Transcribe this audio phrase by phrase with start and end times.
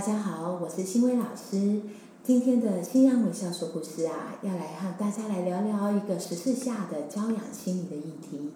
[0.00, 1.82] 大家好，我是新薇老师。
[2.24, 8.50] 今天的新阳微笑说故事啊，要来和大家来聊聊一个十四下的教养心理的议题。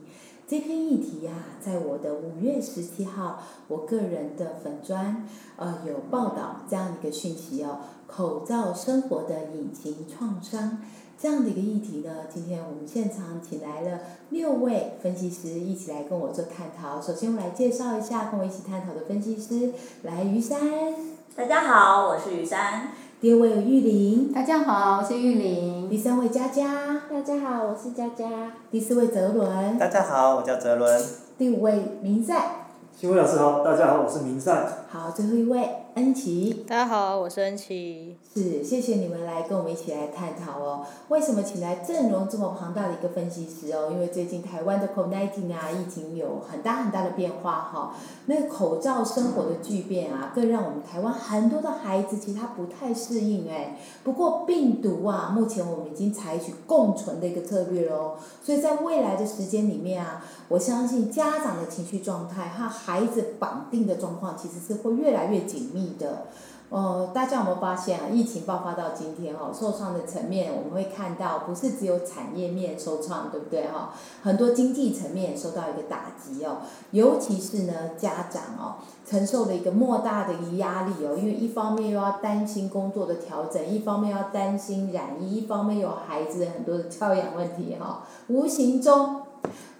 [0.48, 10.78] 这篇议题呀、在我的五月十七号，我个人的粉砖呃有报道这样一个讯息哦，口罩生活的隐形创伤
[11.20, 17.02] 这样的一个议题呢，今天我们现场请来了六位分析师一起来跟我做探讨。
[17.02, 19.74] 首先我来介绍一下跟我一起探讨的分析师，
[20.04, 21.13] 来于山。
[21.36, 22.92] 大家好，我是雨珊。
[23.20, 25.90] 第二位有玉玲，大家好，我是玉玲。
[25.90, 28.52] 第三位佳佳，大家好，我是佳佳。
[28.70, 31.04] 第四位泽伦，大家好，我叫泽伦。
[31.36, 32.68] 第五位明赛。
[32.96, 34.64] 新闻老师好，大家好，我是明善。
[34.94, 36.64] 好，最后一位恩琪。
[36.68, 38.16] 大家好，我是恩琪。
[38.32, 40.86] 是，谢谢你们来跟我们一起来探讨哦。
[41.08, 43.88] 为什么请来阵容这么庞大的一个分析师哦？
[43.90, 53.76] 因为最近台湾的 COVID-19 啊，疫情有很大很大的变化哈、那个口罩生活的巨变啊，更让我们台湾很多的孩子其实他不太适应哎。
[54.04, 58.12] 不过病毒啊，目前我们已经采取共存的一个策略喽。
[58.40, 66.26] 所以在未来的时间里面啊，我相信家长的情绪状态和孩子绑定的状况，其实是会越来越紧密的。
[66.70, 68.06] 呃，大家有没有发现啊？
[68.10, 89.20] 疫情爆发到今天哦，受创的层面我们会看到，不是只有产业面受创，对不对哈、很多经济层面受到一个打击哦，尤其是呢家长哦，承受了一个莫大的一个压力哦，因为一方面又要担心工作的调整，一方面要担心染疫，一方面有孩子很多的教养问题哈、无形中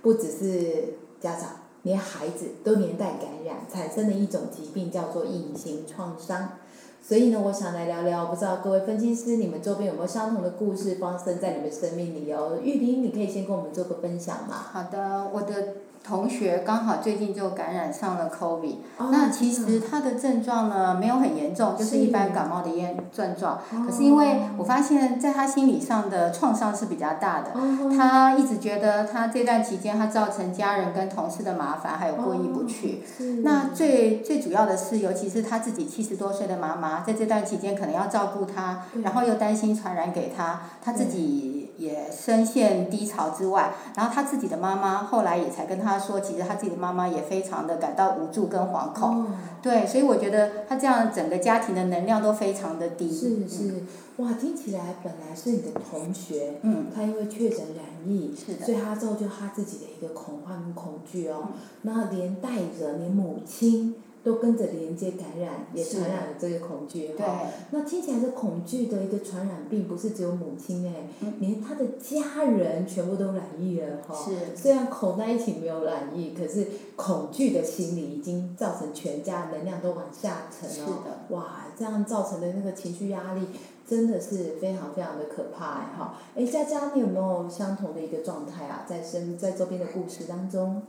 [0.01, 1.64] 不只是家长。
[1.85, 6.59] 连孩子都连带感染，产生的一种疾病叫做隐形创伤。
[7.01, 12.59] 所以呢，我想来聊聊，不知道各位分析师，你们周边有没有相同的故事发生在你们生命里哦？
[12.63, 14.55] 玉玲，你可以先跟我们做个分享吗？
[14.73, 15.75] 好的，我的
[16.07, 22.35] 同学刚好最近就感染上了 COVID，、哦那其实他的症状呢没有很严重，就是一般。
[22.35, 23.61] 感冒的烟症状。
[23.87, 27.93] 可是因为我发现，在他心理上的创伤是比较大的，哦。
[27.97, 33.03] 他一直觉得他这段期间他造成家人跟同事的麻烦，还有过意不去。
[33.07, 33.43] 是。
[33.45, 49.25] 那最最主要的是，尤其是他自己七十多岁的妈妈，在这段期间可能要照顾他，然后又担心传染给他，他自己也深陷低潮之外，然后他自己的妈妈后来也才跟他说，其实他自己的妈妈也非常的感到无助跟惶恐。
[49.25, 49.27] 哦。
[49.63, 53.11] 对，所以我觉得他这样整个家庭的能量都非常的低。
[53.11, 53.83] 是是，
[54.19, 58.67] 哇，听起来本来是你的同学，嗯，他因为确诊染疫，是的。
[58.67, 61.49] 所以他造就他自己的一个恐慌跟恐惧哦，
[61.83, 67.43] 那连带着你母亲都跟着连接感染，也是传染了这个恐惧对哈。
[67.71, 74.15] 那听起来这恐惧的一个传染病不是只有母亲哎，嗯连他的家人全部都染疫了哈。
[74.15, 81.03] 是虽然口在一起没有染疫，可是恐惧的心理已经造成全家能量都往下沉了是哦。
[81.05, 81.37] 的。
[81.37, 83.47] 哇，这样造成的那个情绪压力
[83.87, 86.15] 真的是非常非常的可怕哎哈！
[86.35, 88.87] 哎，佳佳，你有没有相同的一个状态啊？
[88.89, 90.81] 在身在周边的故事当中？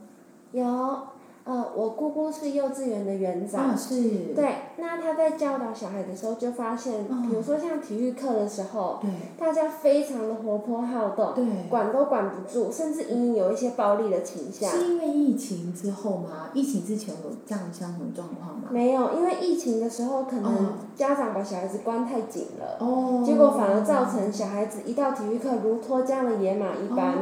[0.54, 0.64] 有，
[1.46, 3.70] 呃，我姑姑是幼稚园的园长。
[3.70, 4.34] 啊，是。
[4.36, 11.46] 对，那她在教导小孩的时候，就发现，哦比如说像体育课的时候，对大家非常的活泼好动，对。
[11.70, 14.70] 管都管不住，甚至隐隐有一些暴力的倾向。
[14.72, 16.50] 是因为疫情之后吗？
[16.56, 18.70] 疫情之前有这样相同状况吗？
[18.72, 23.22] 没有，因为疫情的时候，可哦能家长把小孩子关太紧了，哦。
[23.24, 27.18] 结果反而造成小孩子一到体育课如脱缰的野马一般，哦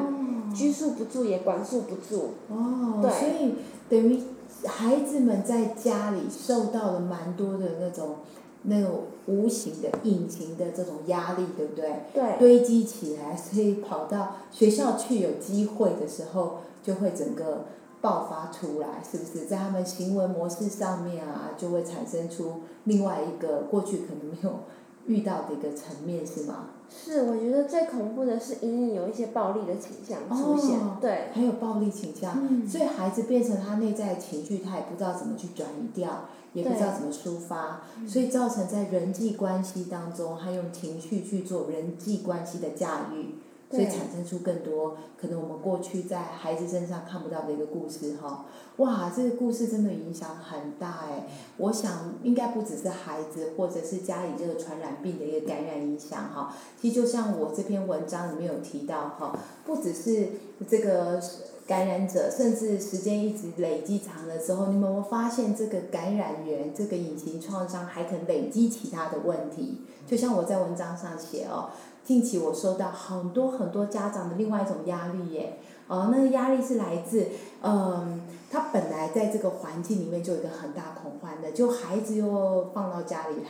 [0.53, 2.31] 拘束不住也管束不住。
[2.49, 3.53] 哦，对所以
[3.89, 4.19] 等于
[4.65, 8.15] 孩子们在家里受到了蛮多的那种
[8.63, 12.03] 那种无形的、隐形的这种压力，对不对？
[12.13, 12.37] 对。
[12.39, 17.65] 堆积起来，所以跑到学校去有机会的时候，就会整个
[17.99, 24.59] 爆发出来，是不是在他们行为模式上面啊，就会产生出另外一个过去可能没有
[25.07, 26.69] 遇到的一个层面，是吗？
[26.89, 43.35] 是，我觉得最恐怖的是隐隐有一些暴力的倾向出现，哦对，还有暴力倾向，嗯所以孩子变成他内在的情绪，他也不知道怎么去转移掉，也不知道怎么抒发，所以造成在人际关系当中，他用情绪去做人际关系的驾驭，
[43.73, 48.45] 所以对产生出更多可能我们过去在孩子身上看不到的一个故事哈。
[48.77, 51.27] 哇，这个故事真的影响很大哎！
[51.57, 56.55] 我想应该不只是孩子，或者是家里这个传染病的一个感染影响哈。
[56.79, 59.35] 其实就像我这篇文章里面有提到哈，
[59.65, 60.29] 不只是
[60.67, 61.19] 这个
[61.65, 69.81] 感染者，甚至时间一直累积长了之后，你们有没有发现这个感染源这个隐形创伤还可能累积其他的问题？
[70.05, 71.69] 就像我在文章上写哦，
[72.03, 75.57] 近期我收到很多很多家长的另外一种压力耶，
[75.87, 77.27] 哦，那个压力是来自，
[77.61, 78.21] 嗯，
[78.51, 83.49] 他本来在这个环境里面就有一个很大恐慌的，就孩子又放到家里来，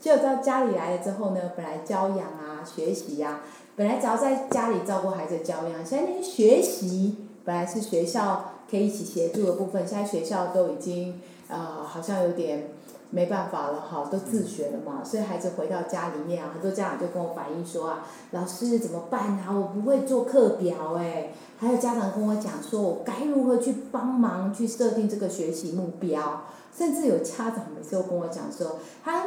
[0.00, 3.40] 结果到家里来了之后呢，本来教养啊、学习呀、
[3.76, 12.68] 本来只要在家里照顾孩子的教养，现在那个学习本来是学校可以一起协助的部分，现在学校都已经呃好像有点
[13.10, 19.46] 没办法了哈，都自学了嘛，所以孩子回到家里面啊，很多家长就跟我反映说啊，老师怎么办啊？
[19.50, 29.26] 我不会做课表哎，还有家长跟我讲说，我该如何去帮忙去设定这个学习目标，甚至有家长每次都跟我讲说，他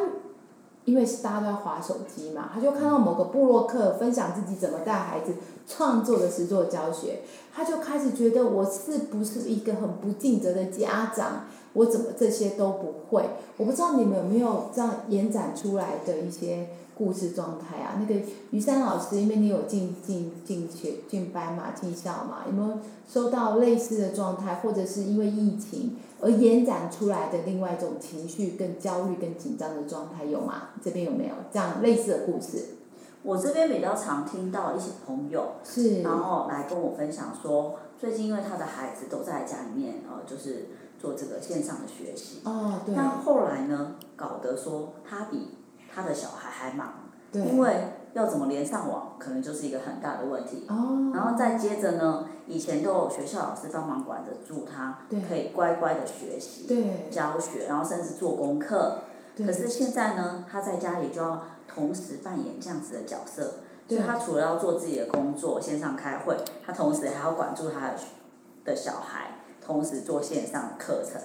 [0.85, 5.33] 因为是大家都在划手机嘛，他就看到某个部落客分享自己怎么带孩子
[5.67, 7.21] 创作的实作教学，
[7.53, 11.45] 他就开始觉得我是不是一个很不尽责的家长？
[11.73, 13.23] 我怎么这些都不会？
[13.57, 17.97] 我不知道你们有没有这样延展出来的一些故事状态啊？
[17.99, 30.69] 那个于山老师，因为你有进进进学进班嘛，进校嘛，有没有收到类似的状态，或者是因为疫情而延展出来的另外一种情绪、更焦虑、更紧张的状态有吗？
[30.83, 32.75] 这边有没有这样类似的故事？
[33.23, 36.01] 我这边比较常听到一些朋友，是。
[36.01, 40.65] 然后来跟我分享说，最近因为他的孩子都在家里面，呃，就是
[40.99, 42.93] 做这个线上的学习，哦，对。
[42.93, 45.47] 但后来呢，搞得说他比
[45.93, 46.93] 他的小孩还忙，
[47.31, 50.65] 因为要怎么连上网，可能就是一个很大的问题。
[50.69, 51.11] 哦。
[51.13, 56.67] 然后再接着呢，以前都有学校老师帮忙管得住他，可以乖乖的学习、
[57.11, 58.99] 教学，然后甚至做功课。
[59.37, 63.53] 可是现在呢，他在家里就要同时扮演这样子的角色，
[63.87, 67.95] 所以他除了要做自己的工作，线上开会，他同时还要管住他的
[68.63, 71.19] 的小孩，同时做线上的课程。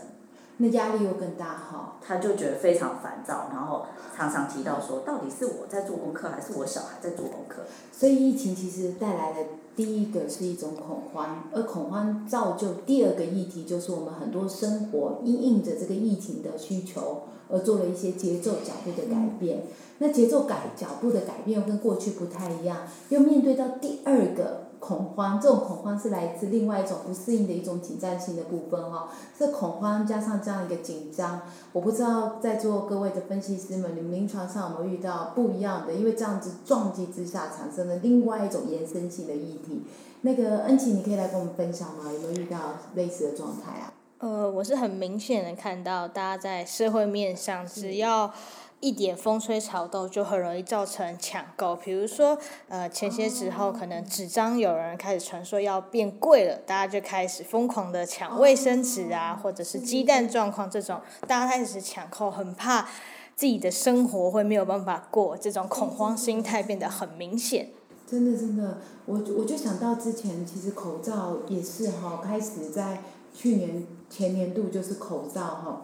[0.58, 1.96] 那压力又更大哈。
[2.00, 7.62] 他就觉得非常烦躁，然后常常提到说，到底是我在做功课，还是我小孩在做功课？
[7.92, 9.40] 所以疫情其实带来的
[9.76, 19.64] 第一个是一种恐慌，而恐慌造就第二个议题，就是我们很多生活因应着这个疫情的需求而做了一些节奏脚步的改变。
[19.98, 22.78] 那节奏改脚步的改变又跟过去不太一样，
[23.10, 29.08] 又面对到第二个恐慌，这种恐慌是来自另外一种不适应的一种紧张性的部分哈、哦。
[29.38, 31.42] 这恐慌加上这样一个紧张，
[31.72, 35.94] 我不知道在座各位的分析师们，你们临床上有没有遇到不一样的？
[35.94, 39.82] 因为这样子撞击之下产生了另外一种延伸性的议题。
[40.22, 42.04] 那个恩琪，你可以来跟我们分享吗？
[42.12, 42.58] 有没有遇到
[42.94, 43.92] 类似的状态啊？
[44.18, 48.32] 呃，我是很明显的看到，大家在社会面上，只要
[48.80, 51.74] 一点风吹草动，就很容易造成抢购。
[51.74, 62.82] 比如说，呃，前些时候可能纸张有人开始传说要变贵了，大家就开始疯狂的抢卫生纸啊，或者是鸡蛋状况这种，大家开始抢购，很怕
[63.34, 67.70] 自己的生活会没有办法过，这种恐慌心态变得很明显。
[68.06, 73.02] 真的真的，我我就想到之前其实口罩也是哈，开始在
[73.34, 75.82] 去年前年度就是口罩哈，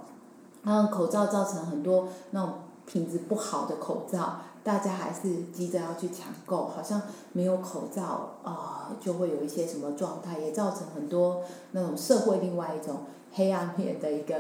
[0.63, 2.55] 然后口罩造成很多那种
[2.87, 14.35] 品质不好的口罩，大家还是急着要去抢购，好像没有口罩啊、就会有一些什么状态，也造成很多那种社会另外一种黑暗面的一个。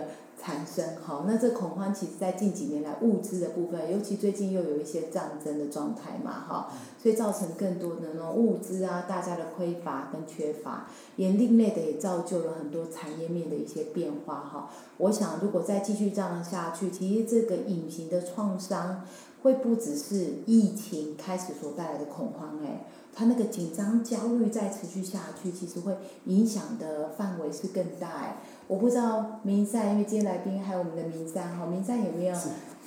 [0.44, 6.68] 产生哈，那这恐慌其实，在近几年来物资的部分，尤其最近又有一些战争的状态嘛，哈，
[7.02, 10.86] 所以造成更多的那种物资啊，大家的匮乏跟缺乏，
[11.16, 14.68] 也另类的也造就了很多产业面的一些变化哈。
[14.98, 19.02] 我想，如果再继续这样下去，其实这个隐形的创伤，
[19.44, 28.38] 会不只是疫情开始所带来的恐慌哎，它那个紧张焦虑再持续下去，其实会影响的范围是更大哎。
[28.66, 32.34] 我不知道明善，因为今天来宾还有我们的明善哈，明善有没有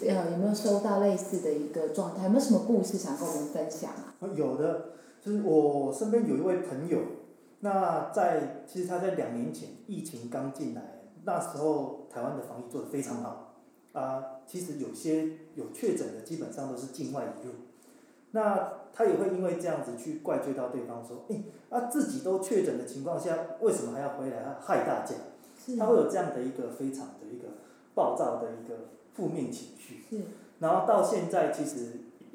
[0.01, 2.23] 呃有没有收到类似的一个状态？
[2.23, 4.27] 有没有什么故事想跟我们分享啊？
[4.35, 4.85] 有的，
[5.23, 6.97] 就是我身边有一位朋友，
[7.59, 10.81] 那在其实他在两年前疫情刚进来，
[11.23, 13.46] 那时候台湾的防疫做得非常好，
[13.97, 17.55] 啊，其实有些有确诊的基本上都是境外引入，
[18.31, 25.15] 那他也会因为这样子去怪罪到对方说，诶，啊自己都确诊的情况下，为什么还要回来害大家？
[25.79, 27.47] 他会有这样的一个非常的一个
[27.95, 28.75] 暴躁的一个
[29.15, 30.03] 负面情绪。
[30.07, 30.23] 是。
[30.59, 31.93] 然后到现在，其实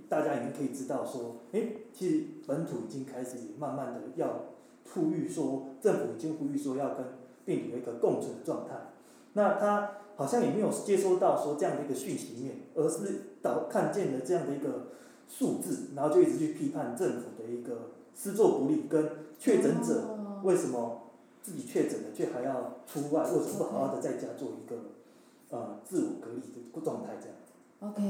[0.08, 4.46] 大家已经可以知道说，诶，其实本土已经开始慢慢的要
[4.92, 7.06] 呼吁说，政府已经呼吁说要跟
[7.44, 8.74] 病毒有一个共存的状态。
[9.34, 14.88] 那他好像也没有接收到说这样的一个讯息面，而是导看见了这样的一个
[15.28, 21.02] 数字，然后就一直去批判政府的一个施作不力，跟确诊者为什么
[21.42, 24.76] 自己确诊了却还要出外，为什么不好好的在家做一个
[25.50, 27.36] 呃自我隔离的状态这样。
[27.84, 28.00] OK，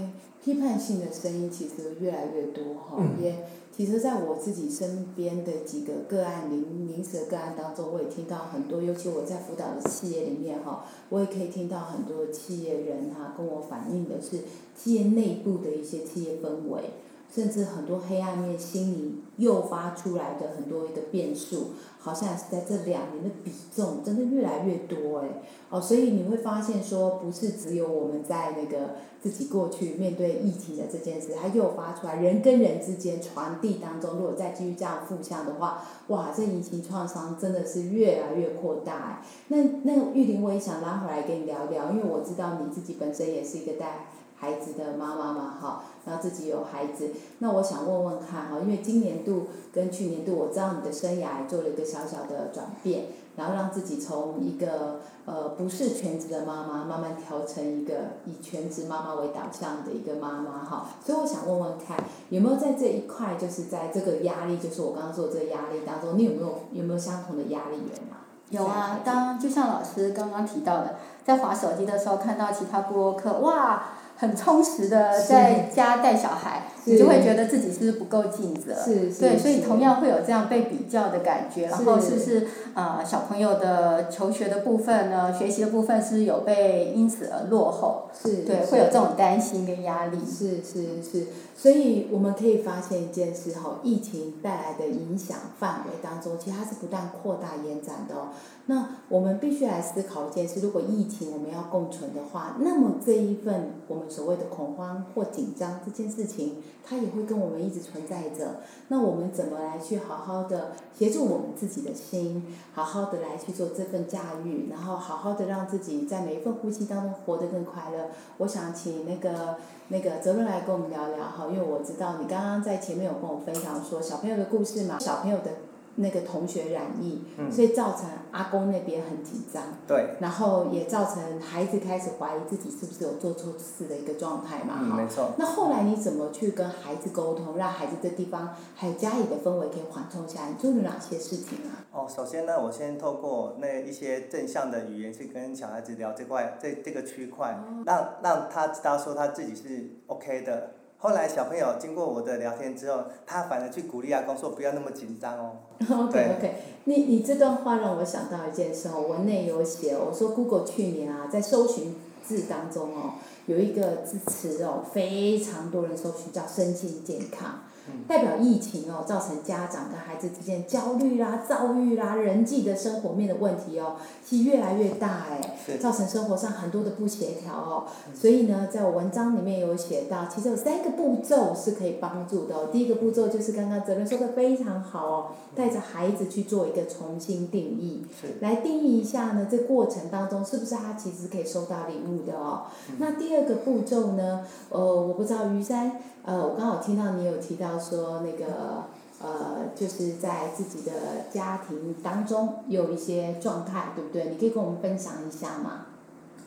[0.45, 14.41] 批判性的声音其实越来越多哈，也其实在我自己身边的几个个案临临时的个案当中，我也听到很多，尤其我在辅导的企业里面哈，我也可以听到很多企业人哈跟我反映的是
[14.77, 16.91] 企业内部的一些企业氛围。
[17.35, 25.29] 甚至很多黑暗面心理诱发出来的很多一个变数，好像是在这两年的比重真的越来越多哎，
[25.71, 39.23] 哦，所以你会发现说，不是只有我们在那个自己过去面对疫情的这件事，它诱发出来人跟人之间传递当中，如果再继续这样负向的话，哇，这疫情创伤真的是越来越扩大哎。
[39.49, 44.09] 那那玉玲，我也想拉回来跟你聊聊，因为我知道你自己本身也是一个带
[44.43, 45.85] 孩子的妈妈嘛，哈。
[46.05, 53.05] 然后自己有孩子，那我想问问看哈，因为今年度跟去年度，我知道你的生涯做了一个小小的转变，
[53.37, 57.95] 然后让自己从一个呃不是全职的妈妈，慢慢调成一个
[58.25, 60.89] 以全职妈妈为导向的一个妈妈哈。
[61.07, 61.97] 所以我想问问看，
[62.31, 68.27] 有没有在这一块，就是在这个压力，就是我刚刚说这个压力当中，你有没有有没有相同的压力源啊？
[68.51, 73.85] 有啊，当就像老师刚刚提到的，在划手机的时候看到其他播客，哇。
[74.23, 78.75] 很充实的在家带小孩，你就会觉得自己是不是不够尽责？
[78.85, 81.67] 对，所以同样会有这样被比较的感觉。
[81.67, 83.03] 然后是不是啊？
[83.05, 85.33] 小朋友的求学的部分呢？
[85.33, 88.09] 学习的部分是有被因此而落后？
[88.13, 88.43] 是。
[88.43, 90.19] 对，会有这种担心跟压力。
[90.27, 98.29] 是是是，所以我们可以发现一件事哈，疫情带来的影响范围当中，其实它是不断扩大延展的哦。
[98.67, 108.61] 那我们必须来思考一件事：如果疫情我们要共存的话，那么这一份我们所谓的恐慌或紧张这件事情，它也会跟我们一直存在着。
[108.89, 118.09] 那我们怎么来去好好的协助我们自己的心，好好的来去做这份驾驭，然后好好的让自己在每一份呼吸当中活得更快乐？
[118.39, 119.57] 我想请那个
[119.89, 125.51] 那个泽伦来跟我们聊聊哈，因为我知道你刚刚在前面有跟我分享说小朋友的故事嘛，小朋友的。
[125.97, 134.97] 那个同学染疫，所以造成阿公那边很紧张，对，然后也造成孩子开始怀疑自己是不是有做错事的一个状态嘛，哈。
[134.97, 135.33] 没错。
[135.37, 140.49] 那后来你怎么去跟孩子沟通，让孩子这地方还有家里的氛围可以缓冲下来？
[140.49, 141.85] 你做了哪些事情啊？
[141.93, 150.71] 哦，首先呢，我先透过那一些正向的语言去跟小孩子聊这块这这个区块，让让他知道说他自己是 OK 的。
[151.03, 155.57] 后来小朋友经过我的聊天之后，他反而去鼓励阿公说不要那么紧张哦。
[155.81, 156.55] OK OK，
[156.85, 163.15] 你你这段话让我想到一件事哦，文内有写，我说 Google 去年啊在搜寻字当中哦，
[163.47, 167.65] 有一个字词哦，非常多人搜寻叫身心健康。
[168.07, 177.85] 代表疫情哦，造成家长跟孩子之间焦虑啦、躁郁啦、人际的生活面的问题哦，其实越来越大哎，造成生活上很多的不协调哦。
[178.15, 182.69] 所以呢，在我文章里面有写到，其实有三个步骤是可以帮助的哦。
[182.73, 188.07] 第一个步骤就是刚刚泽伦说的非常好哦，带着孩子去做一个重新定义，
[188.41, 192.63] 来定义一下呢，这过程当中是不是他其实可以收到礼物的哦。
[192.99, 196.01] 那第二个步骤呢，呃，我不知道于山。
[196.25, 198.85] 呃，我刚好听到你有提到说那个
[199.21, 200.93] 呃，就是在自己的
[201.31, 204.31] 家庭当中有一些状态，对不对？
[204.31, 205.87] 你可以跟我们分享一下吗？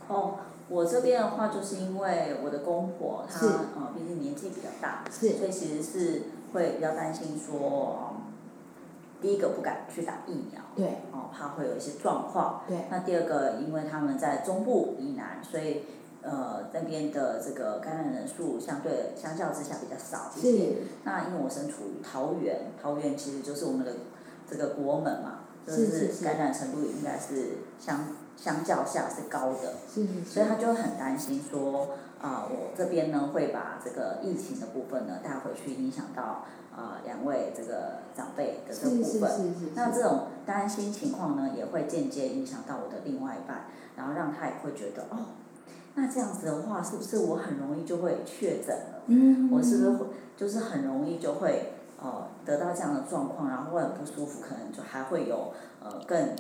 [0.08, 0.36] 哦，
[0.67, 8.13] 我这边的话，就是因为我的公婆她呃，毕竟年纪比较大，所以其实是会比较担心说，
[9.22, 12.62] 第一个不敢去打疫苗，对，哦，怕会有一些状况。
[12.67, 12.86] 对。
[12.89, 15.84] 那第二个，因为他们在中部以南，所以。
[16.25, 20.77] 呃，那边的这个感染人数相对相较之下比较少一些。
[21.03, 23.91] 那因为我身处于桃园，桃园其实就是我们的
[24.50, 29.74] 这个国门嘛，就是感染程度应该是相相较下是高的，
[30.25, 31.89] 所以他就很担心说，
[32.20, 39.55] 啊，我这边呢会把这个疫情的部分呢带回去，影响到啊两位这个长辈的这部分。
[39.75, 43.65] 那这种担心情况呢，也会间接影响到我的另外一半，
[43.96, 45.17] 然后让他也会觉得，哦，
[45.96, 49.02] 那这样子的话，是不是我很容易就会确诊了？
[49.08, 49.50] 嗯。
[49.52, 50.06] 我是不是会
[50.38, 56.36] 就是很容易就会呃得到这样的状况，然后会很不舒服，可能就还会有呃更。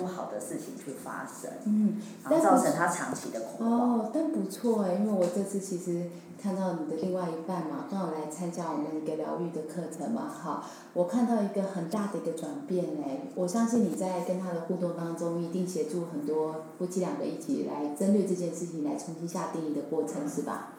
[0.00, 4.00] 不好的事情去发生，嗯，然后造成他长期的恐慌。
[4.00, 10.64] 哦，但不错哎，因为我这次其实看到你的另外一半嘛，刚好来参加我们一个疗愈的课程嘛，哈，
[10.94, 20.72] 我看到一个很大的一个转变哎，我相信你在跟他的互动当中，一定协助很多夫妻两个一起来针对这件事情来重新下定义的过程是吧？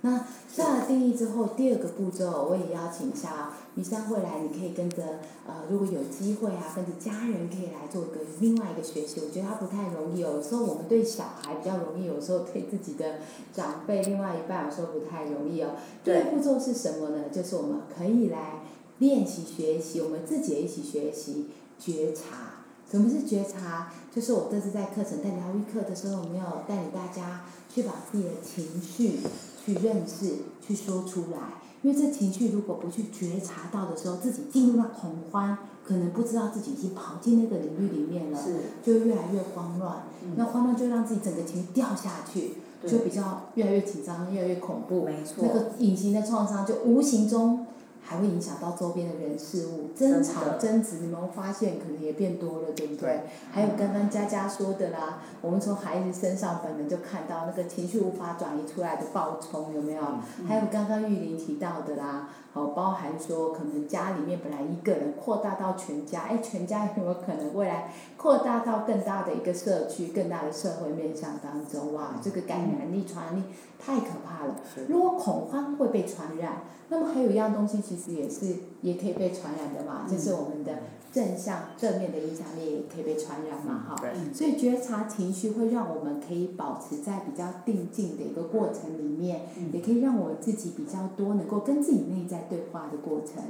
[0.00, 5.02] 那下了定义之后，第二个步骤我也邀请一下于山未来，你可以跟着
[5.46, 9.20] 呃，如果有机会啊，跟着家人可以来做个另外一个学习。
[9.20, 13.16] 我觉得它不太容易哦，有时候我们对小孩比较容易，有时候对自己的
[13.52, 15.70] 长辈、另外一半有时候不太容易哦。
[16.04, 17.24] 第二步骤是什么呢？
[17.32, 18.60] 就是我们可以来
[18.98, 21.46] 练习学习，我们自己也一起学习
[21.78, 22.62] 觉察。
[22.88, 23.92] 什么是觉察？
[24.14, 29.18] 就是我这次在课程带疗愈课的时候，我们要带领大家去把自己的情绪。
[29.66, 31.38] 去认识，去说出来，
[31.84, 38.40] 因为这情绪如果不去觉察到的时候，自己进入了恐慌，可能不知道自己已经跑进那个领域里面了，
[38.82, 40.04] 就越来越慌乱。
[40.36, 42.54] 那慌乱就让自己整个情绪掉下去，
[42.86, 45.04] 就比较越来越紧张，越来越恐怖。
[45.04, 47.66] 没错那个隐形的创伤就无形中。
[48.04, 53.22] 还会影响到周边的人事物，争吵争执，你们发现可能也变多了，对不对？
[53.50, 60.02] 还有刚刚佳佳说的啦，我们从孩子身上本能就看到那个情绪无法转移出来的暴冲，有没有？
[60.46, 71.92] 还有刚刚玉林提到的啦，哦，包含说可能家里面本来一个人扩大到全家，哎，全家有没有可能未来扩大到更大的一个社区、更大的社会面向当中？
[71.92, 73.42] 哇，这个感染力、传染力
[73.78, 74.56] 太可怕了。
[74.88, 76.62] 如果恐慌会被传染。
[76.90, 80.70] 那么还有一样东西，其实也是也可以被传染的嘛，就是我们的
[81.14, 84.02] 正向正面的影响力也可以被传染嘛，哈。
[84.34, 89.42] 所以觉察情绪会让我们可以保持在比较定静的一个过程里面，
[89.72, 93.44] 也可以让我自己比较多能够跟自己内在对话的过程。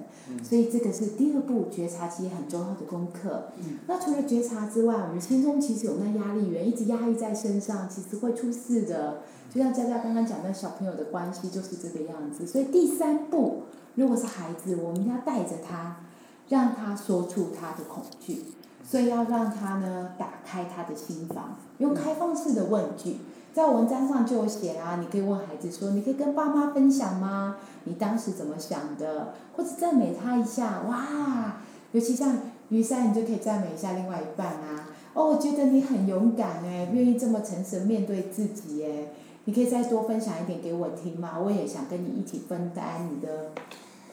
[0.44, 3.44] 所以这个是第二步觉察其实很重要的功课。
[3.86, 9.22] 那除了觉察之外，我们心中其实有那压力源一直压抑在身上，其实会出事的。
[9.52, 12.44] 就像佳佳刚刚讲的，小朋友的关系就是这个样子。
[12.46, 13.62] 所以第三步，
[13.94, 16.00] 如果是孩子，我们要带着他，
[16.48, 18.44] 让他说出他的恐惧。
[18.86, 23.16] 所以要让他呢，打开他的心房，用开放式的问句，
[23.54, 24.96] 在文章上就有写啊。
[25.00, 27.56] 你可以问孩子说：“你可以跟爸妈分享吗？
[27.84, 29.32] 你当时怎么想的？
[29.56, 31.56] 或者赞美他一下，哇！
[31.92, 32.36] 尤其像
[32.68, 34.90] 于山，你就可以赞美一下另外一半啊。
[35.14, 39.08] 哦，我觉得你很勇敢哎，愿意这么诚实面对自己哎。”
[39.46, 41.38] 你可以再多分享一点给我听吗？
[41.38, 43.50] 我也想跟你一起分担你的，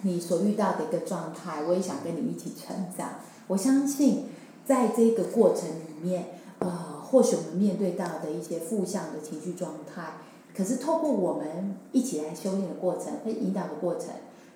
[0.04, 3.20] 你所遇到的一个状态，我也想跟你一起成长。
[3.48, 4.26] 我相信，
[4.66, 6.70] 在这个过程里面，呃，
[7.04, 10.14] 或许我们面对到的一些负向的情绪状态，
[10.56, 14.10] 可是透过我们一起来修炼的过程，会引导的过程，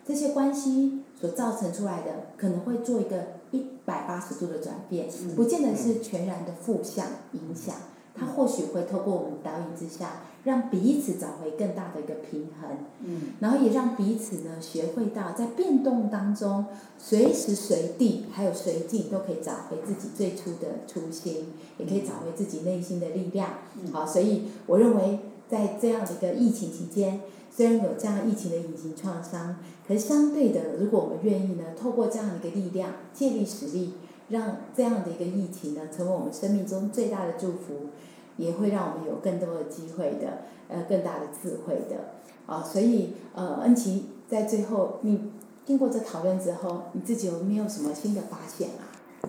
[0.05, 7.75] 这些关系所造成出来的，可能会做一个一百八十度的转变，不见得是全然的负向影响。
[8.17, 12.69] 它或许会透过我们导引之下，让彼此找回更大的一个平衡，
[13.03, 23.49] 嗯，然后也让彼此呢学会到在变动当中，随时随地还有随境都可以找回自己最初的初心，也可以找回自己内心的力量。
[23.91, 33.93] 好，所以我认为在这样的一个疫情期间，虽然有这样疫情的隐形创伤，可是相对的，如果我们愿意呢，透过这样的一个力量，借力使力。
[34.27, 37.91] 让这样的一个疫情呢，成为我们生命中最大的祝福，
[38.37, 45.31] 也会让我们有更多的机会的，呃，更大的智慧的，啊，所以呃，恩琪在最后，你
[45.65, 48.83] 经过这讨论之后，你自己有没有什么新的发现啊？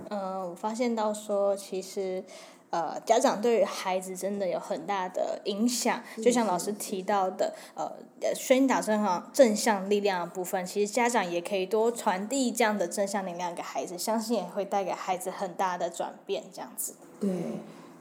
[0.09, 2.25] 呃，我发现到说，其实。
[2.71, 7.91] 呃，家长对于孩子真的有很大的影响，就像老师提到的，呃，
[8.35, 16.95] 宣导正向正向力量的部分，其实家长也可以多传递这样的正向力量给孩子，相信也会带给孩子很大的转变，这样子。
[17.21, 17.31] 对，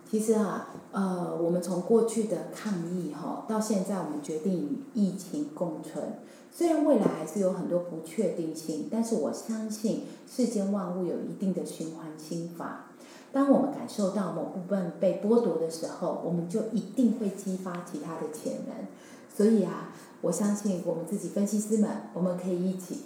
[0.09, 6.19] 其实啊，呃，我们从过去的抗疫哈，到现在我们决定与疫情共存，
[6.53, 12.91] 虽然未来还是有很多不确定性，但是我相信世间万物有一定的循环心法。
[13.33, 18.87] 当我们感受到某部分被剥夺的时候，我们就一定会激发其他的潜能。
[19.35, 22.99] 所以啊，我相信我们自己分析师们，我们可以一起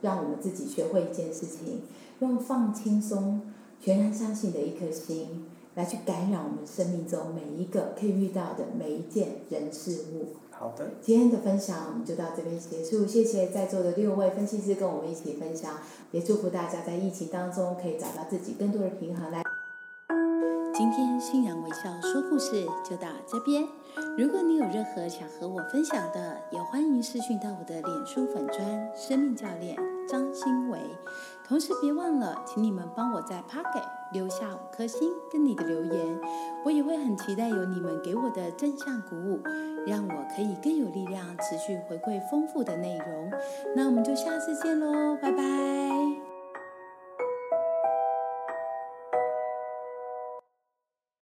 [0.00, 1.82] 让我们自己学会一件事情：
[2.18, 3.42] 用放轻松、
[3.80, 5.44] 全然相信的一颗心，
[5.76, 10.28] 来去感染我们生命中每一个可以遇到的每一件人事物。
[10.50, 10.88] 好的。
[11.02, 15.74] 今天的分享我们就到这边结束，谢谢在座的六位分析师跟我们一起分享，
[16.12, 19.42] 也祝福大家在疫情当中可以找到自己更多的平衡来。
[20.72, 23.62] 今天信仰微笑说故事就到这边。
[24.16, 29.76] 如果你有任何想和我分享的，也欢迎私讯到我的脸书粉砖生命教练
[30.08, 30.78] 张新维。
[31.46, 36.20] 同时别忘了，请你们帮我在 Pocket 留下五颗星跟你的留言，
[36.64, 39.40] 我也会很期待有你们给我的正向鼓舞，
[39.86, 43.30] 让我可以更有力量持续回馈丰富的内容。
[43.76, 46.25] 那我们就下次见喽，拜拜。